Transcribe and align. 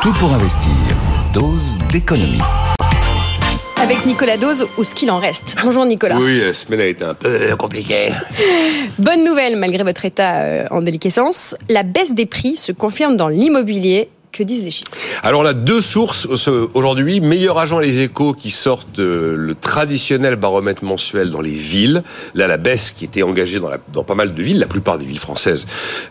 Tout 0.00 0.12
pour 0.12 0.32
investir. 0.32 0.70
Dose 1.34 1.76
d'économie. 1.90 2.38
Avec 3.82 4.06
Nicolas 4.06 4.36
Dose, 4.36 4.68
ou 4.78 4.84
ce 4.84 4.94
qu'il 4.94 5.10
en 5.10 5.18
reste. 5.18 5.56
Bonjour 5.64 5.84
Nicolas. 5.86 6.18
Oui, 6.20 6.40
la 6.40 6.54
semaine 6.54 6.80
a 6.80 6.84
été 6.84 7.04
un 7.04 7.14
peu 7.14 7.56
compliquée. 7.56 8.10
Bonne 9.00 9.24
nouvelle, 9.24 9.56
malgré 9.56 9.82
votre 9.82 10.04
état 10.04 10.42
euh, 10.42 10.66
en 10.70 10.82
déliquescence, 10.82 11.56
la 11.68 11.82
baisse 11.82 12.14
des 12.14 12.26
prix 12.26 12.54
se 12.54 12.70
confirme 12.70 13.16
dans 13.16 13.28
l'immobilier 13.28 14.08
que 14.32 14.42
disent 14.42 14.64
les 14.64 14.70
chiffres? 14.70 14.90
Alors 15.22 15.46
a 15.46 15.54
deux 15.54 15.80
sources 15.80 16.26
aujourd'hui. 16.74 17.20
Meilleur 17.20 17.58
agent 17.58 17.78
les 17.78 18.00
échos 18.00 18.34
qui 18.34 18.50
sortent 18.50 18.98
euh, 18.98 19.34
le 19.36 19.54
traditionnel 19.54 20.36
baromètre 20.36 20.84
mensuel 20.84 21.30
dans 21.30 21.40
les 21.40 21.50
villes. 21.50 22.02
Là, 22.34 22.46
la 22.46 22.58
baisse 22.58 22.92
qui 22.92 23.04
était 23.04 23.22
engagée 23.22 23.60
dans, 23.60 23.70
la, 23.70 23.78
dans 23.92 24.04
pas 24.04 24.14
mal 24.14 24.34
de 24.34 24.42
villes, 24.42 24.58
la 24.58 24.66
plupart 24.66 24.98
des 24.98 25.06
villes 25.06 25.18
françaises, 25.18 25.66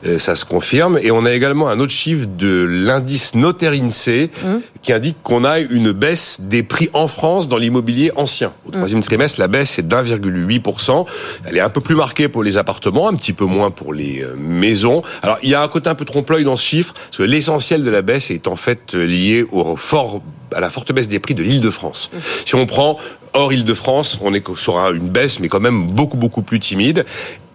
euh, 0.05 0.17
ça 0.19 0.35
se 0.35 0.45
confirme. 0.45 0.99
Et 1.01 1.11
on 1.11 1.25
a 1.25 1.31
également 1.31 1.69
un 1.69 1.79
autre 1.79 1.91
chiffre 1.91 2.25
de 2.27 2.65
l'indice 2.67 3.35
notaire 3.35 3.73
INSEE 3.73 4.31
hum. 4.43 4.61
qui 4.81 4.91
indique 4.91 5.17
qu'on 5.23 5.43
a 5.43 5.59
une 5.59 5.91
baisse 5.91 6.41
des 6.41 6.63
prix 6.63 6.89
en 6.93 7.07
France 7.07 7.47
dans 7.47 7.57
l'immobilier 7.57 8.11
ancien. 8.15 8.51
Au 8.65 8.69
hum. 8.69 8.73
troisième 8.75 9.03
trimestre, 9.03 9.39
la 9.39 9.47
baisse 9.47 9.77
est 9.77 9.83
d'1,8%. 9.83 11.05
Elle 11.45 11.57
est 11.57 11.61
un 11.61 11.69
peu 11.69 11.81
plus 11.81 11.95
marquée 11.95 12.27
pour 12.27 12.43
les 12.43 12.57
appartements, 12.57 13.07
un 13.07 13.15
petit 13.15 13.33
peu 13.33 13.45
moins 13.45 13.71
pour 13.71 13.93
les 13.93 14.23
euh, 14.23 14.35
maisons. 14.37 15.03
Alors 15.21 15.37
il 15.43 15.49
y 15.49 15.55
a 15.55 15.61
un 15.61 15.67
côté 15.67 15.89
un 15.89 15.95
peu 15.95 16.05
trompe-l'œil 16.05 16.43
dans 16.43 16.57
ce 16.57 16.65
chiffre, 16.65 16.93
parce 16.93 17.17
que 17.17 17.23
l'essentiel 17.23 17.83
de 17.83 17.89
la 17.89 18.01
baisse 18.07 18.31
est 18.31 18.47
en 18.47 18.55
fait 18.55 18.95
liée 18.95 19.45
au 19.51 19.75
fort, 19.75 20.21
à 20.55 20.59
la 20.59 20.71
forte 20.71 20.91
baisse 20.91 21.07
des 21.07 21.19
prix 21.19 21.35
de 21.35 21.43
l'Île-de-France. 21.43 22.09
Si 22.45 22.55
on 22.55 22.65
prend 22.65 22.97
hors 23.33 23.53
Île-de-France, 23.53 24.17
on 24.21 24.33
est 24.33 24.43
sur 24.55 24.77
une 24.77 25.09
baisse, 25.09 25.39
mais 25.39 25.49
quand 25.49 25.59
même 25.59 25.83
beaucoup 25.99 26.17
beaucoup 26.17 26.41
plus 26.41 26.59
timide. 26.59 27.05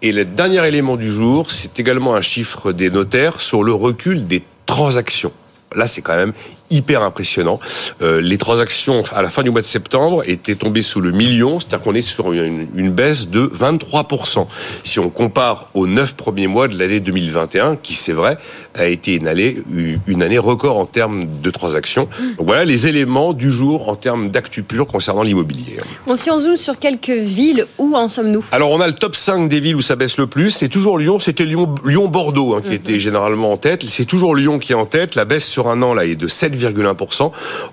Et 0.02 0.12
le 0.12 0.24
dernier 0.24 0.64
élément 0.66 0.96
du 0.96 1.10
jour, 1.10 1.50
c'est 1.50 1.80
également 1.80 2.14
un 2.14 2.20
chiffre 2.20 2.72
des 2.72 2.90
notaires 2.90 3.40
sur 3.40 3.64
le 3.64 3.72
recul 3.72 4.26
des 4.26 4.42
transactions. 4.66 5.32
Là, 5.74 5.86
c'est 5.86 6.02
quand 6.02 6.16
même 6.16 6.32
hyper 6.72 7.02
impressionnant. 7.02 7.60
Euh, 8.00 8.20
les 8.20 8.38
transactions 8.38 9.04
à 9.14 9.22
la 9.22 9.30
fin 9.30 9.42
du 9.42 9.50
mois 9.50 9.60
de 9.60 9.66
septembre 9.66 10.22
étaient 10.26 10.56
tombées 10.56 10.82
sous 10.82 11.00
le 11.00 11.12
million, 11.12 11.60
c'est-à-dire 11.60 11.82
qu'on 11.82 11.94
est 11.94 12.02
sur 12.02 12.32
une, 12.32 12.66
une, 12.74 12.90
baisse 12.90 13.28
de 13.28 13.46
23%. 13.46 14.46
Si 14.82 14.98
on 14.98 15.10
compare 15.10 15.68
aux 15.74 15.86
neuf 15.86 16.14
premiers 16.14 16.46
mois 16.46 16.68
de 16.68 16.78
l'année 16.78 17.00
2021, 17.00 17.76
qui 17.76 17.94
c'est 17.94 18.12
vrai 18.12 18.38
a 18.74 18.86
été 18.86 19.16
une 19.16 19.28
année, 19.28 19.58
une 20.06 20.22
année 20.22 20.38
record 20.38 20.78
en 20.78 20.86
termes 20.86 21.24
de 21.42 21.50
transactions. 21.50 22.08
Donc 22.38 22.46
voilà 22.46 22.64
les 22.64 22.86
éléments 22.86 23.32
du 23.32 23.50
jour 23.50 23.88
en 23.88 23.96
termes 23.96 24.30
d'actu 24.30 24.62
pur 24.62 24.86
concernant 24.86 25.22
l'immobilier. 25.22 25.76
Bon, 26.06 26.16
si 26.16 26.30
on 26.30 26.40
zoome 26.40 26.56
sur 26.56 26.78
quelques 26.78 27.10
villes, 27.10 27.66
où 27.78 27.94
en 27.96 28.08
sommes-nous? 28.08 28.44
Alors 28.52 28.70
on 28.70 28.80
a 28.80 28.86
le 28.86 28.94
top 28.94 29.16
5 29.16 29.48
des 29.48 29.60
villes 29.60 29.76
où 29.76 29.82
ça 29.82 29.96
baisse 29.96 30.16
le 30.16 30.26
plus. 30.26 30.50
C'est 30.50 30.68
toujours 30.68 30.98
Lyon, 30.98 31.18
c'était 31.18 31.44
Lyon, 31.44 31.74
Lyon-Bordeaux 31.84 32.54
hein, 32.54 32.60
qui 32.62 32.70
mhm. 32.70 32.76
était 32.76 32.98
généralement 32.98 33.52
en 33.52 33.56
tête. 33.56 33.84
C'est 33.88 34.06
toujours 34.06 34.34
Lyon 34.34 34.58
qui 34.58 34.72
est 34.72 34.76
en 34.76 34.86
tête. 34.86 35.14
La 35.14 35.24
baisse 35.24 35.44
sur 35.44 35.68
un 35.68 35.82
an 35.82 35.94
là 35.94 36.06
est 36.06 36.16
de 36.16 36.28
7, 36.28 36.54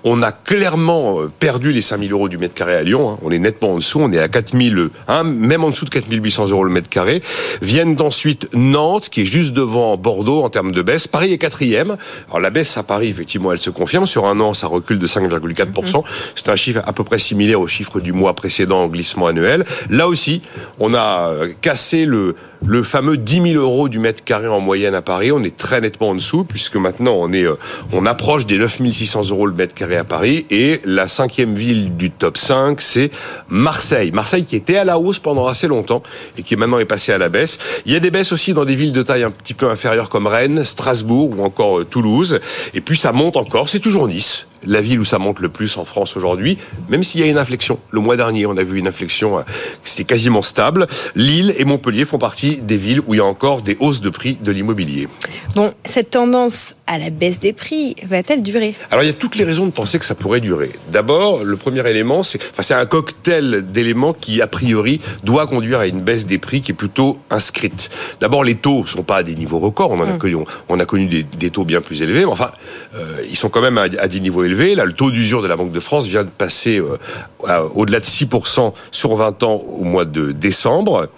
on 0.04 0.22
a 0.22 0.32
clairement 0.32 1.20
euh, 1.20 1.30
perdu 1.38 1.72
les 1.72 1.82
5000 1.82 2.12
euros 2.12 2.28
du 2.28 2.38
mètre 2.38 2.54
carré 2.54 2.74
à 2.74 2.82
Lyon. 2.82 3.10
Hein. 3.10 3.18
On 3.22 3.30
est 3.30 3.38
nettement 3.38 3.72
en 3.72 3.76
dessous. 3.76 4.00
On 4.00 4.12
est 4.12 4.18
à 4.18 4.28
4000, 4.28 4.88
hein, 5.08 5.24
même 5.24 5.64
en 5.64 5.70
dessous 5.70 5.84
de 5.84 5.90
4800 5.90 6.48
euros 6.48 6.64
le 6.64 6.70
mètre 6.70 6.88
carré. 6.88 7.22
Viennent 7.62 8.00
ensuite 8.00 8.48
Nantes, 8.54 9.08
qui 9.08 9.22
est 9.22 9.26
juste 9.26 9.52
devant 9.52 9.96
Bordeaux 9.96 10.42
en 10.42 10.50
termes 10.50 10.72
de 10.72 10.82
baisse. 10.82 11.08
Paris 11.08 11.32
est 11.32 11.38
quatrième. 11.38 11.96
Alors 12.28 12.40
la 12.40 12.50
baisse 12.50 12.76
à 12.76 12.82
Paris, 12.82 13.08
effectivement, 13.08 13.52
elle 13.52 13.60
se 13.60 13.70
confirme. 13.70 14.06
Sur 14.06 14.26
un 14.26 14.40
an, 14.40 14.54
ça 14.54 14.66
recule 14.66 14.98
de 14.98 15.06
5,4%. 15.06 15.98
Mhm. 15.98 16.02
C'est 16.34 16.48
un 16.48 16.56
chiffre 16.56 16.82
à 16.86 16.92
peu 16.92 17.04
près 17.04 17.18
similaire 17.18 17.60
au 17.60 17.66
chiffre 17.66 18.00
du 18.00 18.12
mois 18.12 18.34
précédent 18.34 18.84
en 18.84 18.88
glissement 18.88 19.26
annuel. 19.26 19.64
Là 19.88 20.08
aussi, 20.08 20.42
on 20.78 20.94
a 20.94 21.30
euh, 21.30 21.48
cassé 21.60 22.06
le, 22.06 22.34
fameux 22.82 23.16
10 23.16 23.52
000 23.52 23.62
euros 23.62 23.88
du 23.88 23.98
mètre 23.98 24.24
carré 24.24 24.48
en 24.48 24.60
moyenne 24.60 24.94
à 24.94 25.02
Paris. 25.02 25.32
On 25.32 25.42
est 25.42 25.56
très 25.56 25.80
nettement 25.80 26.10
en 26.10 26.14
dessous, 26.14 26.44
puisque 26.44 26.76
maintenant 26.76 27.14
on 27.16 27.32
euh, 27.32 27.56
on 27.92 28.06
approche 28.06 28.46
des 28.46 28.58
9 28.58 28.79
600 28.88 29.28
euros 29.28 29.46
le 29.46 29.52
mètre 29.52 29.74
carré 29.74 29.96
à 29.96 30.04
Paris. 30.04 30.46
Et 30.50 30.80
la 30.84 31.08
cinquième 31.08 31.54
ville 31.54 31.96
du 31.96 32.10
top 32.10 32.38
5, 32.38 32.80
c'est 32.80 33.10
Marseille. 33.48 34.10
Marseille 34.12 34.44
qui 34.44 34.56
était 34.56 34.76
à 34.76 34.84
la 34.84 34.98
hausse 34.98 35.18
pendant 35.18 35.46
assez 35.46 35.68
longtemps 35.68 36.02
et 36.38 36.42
qui 36.42 36.56
maintenant 36.56 36.78
est 36.78 36.86
passé 36.86 37.12
à 37.12 37.18
la 37.18 37.28
baisse. 37.28 37.58
Il 37.84 37.92
y 37.92 37.96
a 37.96 38.00
des 38.00 38.10
baisses 38.10 38.32
aussi 38.32 38.54
dans 38.54 38.64
des 38.64 38.74
villes 38.74 38.92
de 38.92 39.02
taille 39.02 39.24
un 39.24 39.30
petit 39.30 39.54
peu 39.54 39.68
inférieure 39.68 40.08
comme 40.08 40.26
Rennes, 40.26 40.64
Strasbourg 40.64 41.38
ou 41.38 41.44
encore 41.44 41.80
euh, 41.80 41.84
Toulouse. 41.84 42.40
Et 42.72 42.80
puis 42.80 42.96
ça 42.96 43.12
monte 43.12 43.36
encore. 43.36 43.68
C'est 43.68 43.80
toujours 43.80 44.08
Nice 44.08 44.46
la 44.64 44.80
ville 44.80 45.00
où 45.00 45.04
ça 45.04 45.18
monte 45.18 45.40
le 45.40 45.48
plus 45.48 45.76
en 45.76 45.84
France 45.84 46.16
aujourd'hui, 46.16 46.58
même 46.88 47.02
s'il 47.02 47.20
y 47.20 47.24
a 47.24 47.26
une 47.26 47.38
inflexion. 47.38 47.78
Le 47.90 48.00
mois 48.00 48.16
dernier, 48.16 48.46
on 48.46 48.56
a 48.56 48.62
vu 48.62 48.78
une 48.78 48.88
inflexion, 48.88 49.38
euh, 49.38 49.42
c'était 49.84 50.04
quasiment 50.04 50.42
stable. 50.42 50.86
Lille 51.14 51.54
et 51.58 51.64
Montpellier 51.64 52.04
font 52.04 52.18
partie 52.18 52.56
des 52.56 52.76
villes 52.76 53.00
où 53.06 53.14
il 53.14 53.18
y 53.18 53.20
a 53.20 53.24
encore 53.24 53.62
des 53.62 53.76
hausses 53.80 54.00
de 54.00 54.10
prix 54.10 54.38
de 54.42 54.52
l'immobilier. 54.52 55.08
Bon, 55.54 55.72
cette 55.84 56.10
tendance 56.10 56.74
à 56.90 56.98
la 56.98 57.10
baisse 57.10 57.38
des 57.38 57.52
prix 57.52 57.94
va-t-elle 58.04 58.42
durer? 58.42 58.74
Alors 58.90 59.04
il 59.04 59.06
y 59.06 59.10
a 59.10 59.14
toutes 59.14 59.36
les 59.36 59.44
raisons 59.44 59.64
de 59.64 59.70
penser 59.70 60.00
que 60.00 60.04
ça 60.04 60.16
pourrait 60.16 60.40
durer. 60.40 60.72
D'abord, 60.90 61.44
le 61.44 61.56
premier 61.56 61.88
élément, 61.88 62.24
c'est 62.24 62.40
enfin, 62.58 62.78
un 62.78 62.84
cocktail 62.84 63.64
d'éléments 63.70 64.12
qui, 64.12 64.42
a 64.42 64.48
priori, 64.48 65.00
doit 65.22 65.46
conduire 65.46 65.78
à 65.78 65.86
une 65.86 66.00
baisse 66.00 66.26
des 66.26 66.38
prix 66.38 66.62
qui 66.62 66.72
est 66.72 66.74
plutôt 66.74 67.20
inscrite. 67.30 67.90
D'abord, 68.18 68.42
les 68.42 68.56
taux 68.56 68.84
sont 68.86 69.04
pas 69.04 69.18
à 69.18 69.22
des 69.22 69.36
niveaux 69.36 69.60
records. 69.60 69.92
On, 69.92 70.00
en 70.00 70.08
a, 70.08 70.14
mm. 70.14 70.18
connu, 70.18 70.36
on, 70.68 70.80
a 70.80 70.84
connu 70.84 71.06
des, 71.06 71.50
taux 71.50 71.64
bien 71.64 71.80
plus 71.80 72.02
élevés, 72.02 72.20
mais 72.20 72.32
enfin, 72.32 72.50
euh, 72.96 73.22
ils 73.28 73.36
sont 73.36 73.50
quand 73.50 73.62
même 73.62 73.78
à, 73.78 73.82
à 73.82 74.08
des 74.08 74.18
niveaux 74.18 74.42
élevés 74.42 74.74
Là, 74.74 74.84
le 74.84 74.92
taux 74.92 75.12
d'usure 75.12 75.42
de 75.42 75.48
la 75.48 75.56
Banque 75.56 75.72
de 75.72 75.80
France 75.80 76.08
vient 76.08 76.24
de 76.24 76.30
passer 76.30 76.80
euh, 76.80 77.68
au-delà 77.74 78.00
de 78.00 78.04
6% 78.04 78.72
sur 78.90 79.14
20 79.14 79.42
ans 79.44 79.54
au 79.54 79.84
mois 79.84 80.04
de 80.04 80.32
décembre. 80.32 81.08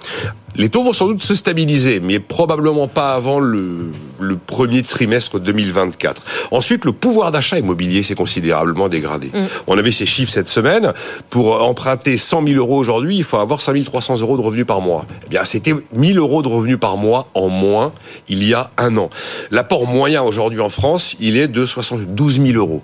Les 0.57 0.69
taux 0.69 0.85
vont 0.85 0.93
sans 0.93 1.07
doute 1.07 1.23
se 1.23 1.35
stabiliser, 1.35 2.01
mais 2.01 2.19
probablement 2.19 2.89
pas 2.89 3.15
avant 3.15 3.41
le, 3.41 3.93
le 4.21 4.37
premier 4.37 4.83
trimestre 4.83 5.41
2024. 5.41 6.23
Ensuite, 6.51 6.85
le 6.85 6.93
pouvoir 6.93 7.31
d'achat 7.33 7.59
immobilier 7.59 8.03
s'est 8.03 8.15
considérablement 8.15 8.89
dégradé. 8.89 9.29
Mm. 9.29 9.47
On 9.67 9.79
avait 9.79 9.93
ces 9.93 10.07
chiffres 10.07 10.33
cette 10.33 10.49
semaine. 10.49 10.93
Pour 11.31 11.63
emprunter 11.63 12.17
100 12.17 12.47
000 12.47 12.59
euros 12.59 12.79
aujourd'hui, 12.79 13.17
il 13.17 13.25
faut 13.25 13.39
avoir 13.39 13.61
5 13.61 13.83
300 13.85 14.21
euros 14.21 14.37
de 14.37 14.43
revenus 14.43 14.67
par 14.67 14.81
mois. 14.81 15.07
Eh 15.25 15.29
bien, 15.29 15.45
c'était 15.45 15.75
1000 15.95 16.19
euros 16.19 16.43
de 16.43 16.49
revenus 16.49 16.79
par 16.79 16.97
mois 16.97 17.29
en 17.35 17.49
moins 17.49 17.93
il 18.29 18.47
y 18.47 18.55
a 18.55 18.71
un 18.79 18.97
an. 18.97 19.11
L'apport 19.51 19.87
moyen 19.87 20.23
aujourd'hui 20.23 20.61
en 20.61 20.69
France, 20.69 21.17
il 21.21 21.37
est 21.37 21.49
de 21.49 21.67
72 21.67 22.41
000 22.41 22.59
euros. 22.59 22.83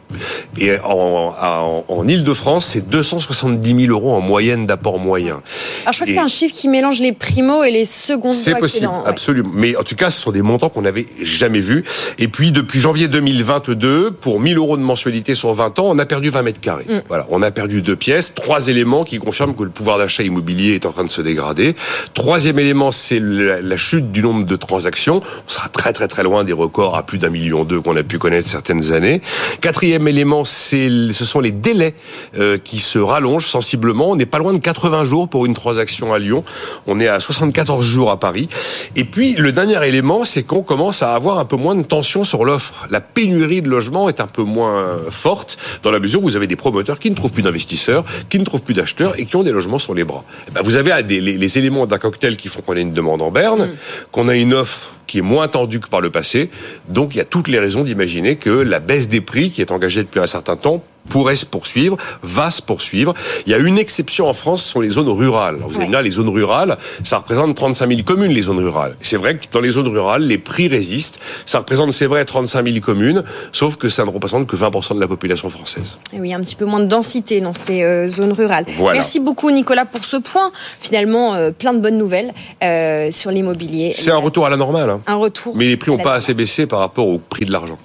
Et 0.58 0.78
en, 0.84 1.34
en, 1.40 1.84
en 1.86 2.08
Ile-de-France, 2.08 2.66
c'est 2.66 2.88
270 2.88 3.86
000 3.86 3.92
euros 3.92 4.14
en 4.14 4.20
moyenne 4.20 4.66
d'apport 4.66 4.98
moyen. 4.98 5.42
Alors, 5.82 5.92
je 5.92 5.98
crois 5.98 6.06
que 6.06 6.12
c'est 6.12 6.18
un 6.18 6.28
chiffre 6.28 6.54
qui 6.54 6.68
mélange 6.68 7.00
les 7.00 7.12
primos 7.12 7.57
et 7.64 7.70
les 7.70 7.84
secondes 7.84 8.32
C'est 8.32 8.58
possible, 8.58 8.90
absolument. 9.06 9.50
Mais 9.54 9.76
en 9.76 9.82
tout 9.82 9.96
cas, 9.96 10.10
ce 10.10 10.20
sont 10.20 10.32
des 10.32 10.42
montants 10.42 10.68
qu'on 10.68 10.82
n'avait 10.82 11.06
jamais 11.20 11.60
vus. 11.60 11.84
Et 12.18 12.28
puis, 12.28 12.52
depuis 12.52 12.80
janvier 12.80 13.08
2022, 13.08 14.12
pour 14.12 14.40
1000 14.40 14.56
euros 14.56 14.76
de 14.76 14.82
mensualité 14.82 15.34
sur 15.34 15.52
20 15.52 15.78
ans, 15.78 15.86
on 15.88 15.98
a 15.98 16.06
perdu 16.06 16.30
20 16.30 16.42
mètres 16.42 16.60
carrés. 16.60 16.86
Mm. 16.88 17.02
Voilà, 17.08 17.26
on 17.30 17.42
a 17.42 17.50
perdu 17.50 17.82
deux 17.82 17.96
pièces, 17.96 18.34
trois 18.34 18.68
éléments 18.68 19.04
qui 19.04 19.18
confirment 19.18 19.54
que 19.54 19.62
le 19.62 19.70
pouvoir 19.70 19.98
d'achat 19.98 20.22
immobilier 20.22 20.74
est 20.74 20.86
en 20.86 20.92
train 20.92 21.04
de 21.04 21.10
se 21.10 21.22
dégrader. 21.22 21.74
Troisième 22.14 22.58
élément, 22.58 22.92
c'est 22.92 23.20
la, 23.20 23.76
chute 23.76 24.10
du 24.10 24.22
nombre 24.22 24.44
de 24.44 24.56
transactions. 24.56 25.20
On 25.20 25.48
sera 25.48 25.68
très 25.68 25.92
très 25.92 26.08
très 26.08 26.22
loin 26.24 26.42
des 26.42 26.52
records 26.52 26.96
à 26.96 27.04
plus 27.04 27.18
d'un 27.18 27.30
million 27.30 27.64
d'eux 27.64 27.80
qu'on 27.80 27.96
a 27.96 28.02
pu 28.02 28.18
connaître 28.18 28.48
certaines 28.48 28.92
années. 28.92 29.22
Quatrième 29.60 30.08
élément, 30.08 30.44
c'est 30.44 30.88
ce 31.12 31.24
sont 31.24 31.40
les 31.40 31.52
délais 31.52 31.94
euh, 32.38 32.58
qui 32.58 32.80
se 32.80 32.98
rallongent 32.98 33.46
sensiblement. 33.46 34.10
On 34.10 34.16
n'est 34.16 34.26
pas 34.26 34.38
loin 34.38 34.52
de 34.52 34.58
80 34.58 35.04
jours 35.04 35.28
pour 35.28 35.46
une 35.46 35.54
transaction 35.54 36.12
à 36.12 36.18
Lyon. 36.18 36.44
On 36.86 36.98
est 36.98 37.08
à 37.08 37.20
60 37.20 37.47
14 37.52 37.84
jours 37.84 38.10
à 38.10 38.18
Paris. 38.18 38.48
Et 38.96 39.04
puis, 39.04 39.34
le 39.34 39.52
dernier 39.52 39.86
élément, 39.86 40.24
c'est 40.24 40.42
qu'on 40.42 40.62
commence 40.62 41.02
à 41.02 41.14
avoir 41.14 41.38
un 41.38 41.44
peu 41.44 41.56
moins 41.56 41.74
de 41.74 41.82
tension 41.82 42.24
sur 42.24 42.44
l'offre. 42.44 42.86
La 42.90 43.00
pénurie 43.00 43.62
de 43.62 43.68
logements 43.68 44.08
est 44.08 44.20
un 44.20 44.26
peu 44.26 44.42
moins 44.42 44.96
forte 45.10 45.58
dans 45.82 45.90
la 45.90 46.00
mesure 46.00 46.20
où 46.20 46.24
vous 46.24 46.36
avez 46.36 46.46
des 46.46 46.56
promoteurs 46.56 46.98
qui 46.98 47.10
ne 47.10 47.14
trouvent 47.14 47.32
plus 47.32 47.42
d'investisseurs, 47.42 48.04
qui 48.28 48.38
ne 48.38 48.44
trouvent 48.44 48.62
plus 48.62 48.74
d'acheteurs 48.74 49.18
et 49.18 49.26
qui 49.26 49.36
ont 49.36 49.42
des 49.42 49.52
logements 49.52 49.78
sur 49.78 49.94
les 49.94 50.04
bras. 50.04 50.24
Eh 50.48 50.52
ben, 50.52 50.62
vous 50.62 50.76
avez 50.76 51.02
les, 51.02 51.58
éléments 51.58 51.86
d'un 51.86 51.98
cocktail 51.98 52.36
qui 52.36 52.48
font 52.48 52.60
qu'on 52.60 52.76
a 52.76 52.80
une 52.80 52.92
demande 52.92 53.22
en 53.22 53.30
berne, 53.30 53.66
mm. 53.66 53.72
qu'on 54.12 54.28
a 54.28 54.36
une 54.36 54.54
offre 54.54 54.94
qui 55.06 55.18
est 55.18 55.22
moins 55.22 55.48
tendue 55.48 55.80
que 55.80 55.88
par 55.88 56.00
le 56.00 56.10
passé. 56.10 56.50
Donc, 56.88 57.14
il 57.14 57.18
y 57.18 57.20
a 57.20 57.24
toutes 57.24 57.48
les 57.48 57.58
raisons 57.58 57.82
d'imaginer 57.82 58.36
que 58.36 58.50
la 58.50 58.78
baisse 58.78 59.08
des 59.08 59.20
prix, 59.20 59.50
qui 59.50 59.60
est 59.60 59.72
engagée 59.72 60.02
depuis 60.02 60.20
un 60.20 60.26
certain 60.26 60.56
temps, 60.56 60.84
pourrait 61.08 61.36
se 61.36 61.46
poursuivre, 61.46 61.96
va 62.22 62.50
se 62.50 62.62
poursuivre. 62.62 63.14
Il 63.46 63.52
y 63.52 63.54
a 63.54 63.58
une 63.58 63.78
exception 63.78 64.28
en 64.28 64.32
France, 64.32 64.62
ce 64.62 64.68
sont 64.70 64.80
les 64.80 64.90
zones 64.90 65.08
rurales. 65.08 65.56
vous 65.60 65.76
avez 65.76 65.88
là, 65.88 66.02
les 66.02 66.10
zones 66.10 66.28
rurales, 66.28 66.76
ça 67.04 67.18
représente 67.18 67.56
35 67.56 67.88
000 67.88 68.02
communes, 68.02 68.32
les 68.32 68.42
zones 68.42 68.58
rurales. 68.58 68.96
C'est 69.00 69.16
vrai 69.16 69.36
que 69.36 69.44
dans 69.52 69.60
les 69.60 69.70
zones 69.70 69.88
rurales, 69.88 70.22
les 70.22 70.38
prix 70.38 70.68
résistent. 70.68 71.20
Ça 71.46 71.58
représente, 71.58 71.92
c'est 71.92 72.06
vrai, 72.06 72.24
35 72.24 72.66
000 72.66 72.80
communes, 72.80 73.24
sauf 73.52 73.76
que 73.76 73.88
ça 73.90 74.04
ne 74.04 74.10
représente 74.10 74.46
que 74.46 74.56
20% 74.56 74.94
de 74.94 75.00
la 75.00 75.08
population 75.08 75.48
française. 75.48 75.98
Et 76.12 76.20
oui, 76.20 76.32
un 76.32 76.40
petit 76.40 76.56
peu 76.56 76.64
moins 76.64 76.80
de 76.80 76.86
densité 76.86 77.40
dans 77.40 77.54
ces 77.54 77.82
euh, 77.82 78.08
zones 78.08 78.32
rurales. 78.32 78.66
Merci 78.92 79.20
beaucoup, 79.20 79.50
Nicolas, 79.50 79.84
pour 79.84 80.04
ce 80.04 80.16
point. 80.16 80.52
Finalement, 80.80 81.34
euh, 81.34 81.50
plein 81.50 81.72
de 81.72 81.80
bonnes 81.80 81.98
nouvelles 81.98 82.32
euh, 82.62 83.10
sur 83.10 83.30
l'immobilier. 83.30 83.92
C'est 83.96 84.10
un 84.10 84.18
retour 84.18 84.46
à 84.46 84.50
la 84.50 84.56
normale. 84.56 84.90
Hein. 84.90 85.00
Un 85.06 85.16
retour. 85.16 85.54
Mais 85.56 85.66
les 85.66 85.76
prix 85.76 85.90
n'ont 85.90 85.98
pas 85.98 86.14
assez 86.14 86.34
baissé 86.34 86.66
par 86.66 86.80
rapport 86.80 87.06
au 87.06 87.18
prix 87.18 87.44
de 87.44 87.52
l'argent. 87.52 87.78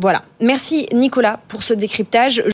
Voilà. 0.00 0.22
Merci 0.40 0.88
Nicolas 0.94 1.38
pour 1.48 1.62
ce 1.62 1.74
décryptage. 1.74 2.42